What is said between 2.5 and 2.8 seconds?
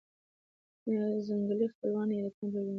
شوي دي.